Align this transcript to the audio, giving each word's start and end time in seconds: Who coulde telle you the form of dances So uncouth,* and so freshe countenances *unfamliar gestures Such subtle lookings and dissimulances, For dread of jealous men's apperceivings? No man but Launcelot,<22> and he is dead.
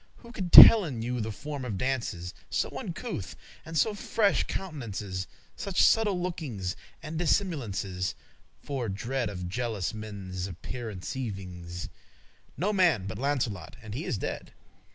Who 0.15 0.31
coulde 0.31 0.51
telle 0.51 0.89
you 0.89 1.21
the 1.21 1.31
form 1.31 1.63
of 1.63 1.77
dances 1.77 2.33
So 2.49 2.69
uncouth,* 2.75 3.35
and 3.63 3.77
so 3.77 3.93
freshe 3.93 4.47
countenances 4.47 5.27
*unfamliar 5.27 5.27
gestures 5.27 5.27
Such 5.57 5.83
subtle 5.83 6.19
lookings 6.19 6.75
and 7.03 7.19
dissimulances, 7.19 8.15
For 8.63 8.89
dread 8.89 9.29
of 9.29 9.47
jealous 9.47 9.93
men's 9.93 10.47
apperceivings? 10.49 11.89
No 12.57 12.73
man 12.73 13.05
but 13.05 13.19
Launcelot,<22> 13.19 13.73
and 13.83 13.93
he 13.93 14.05
is 14.05 14.17
dead. 14.17 14.53